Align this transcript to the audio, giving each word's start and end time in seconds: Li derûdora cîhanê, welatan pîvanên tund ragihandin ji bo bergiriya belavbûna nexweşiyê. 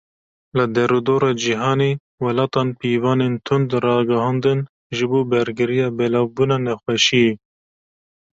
Li 0.57 0.65
derûdora 0.75 1.31
cîhanê, 1.41 1.91
welatan 2.25 2.67
pîvanên 2.79 3.33
tund 3.45 3.69
ragihandin 3.85 4.59
ji 4.95 5.05
bo 5.11 5.19
bergiriya 5.31 5.87
belavbûna 5.97 6.57
nexweşiyê. 6.65 7.31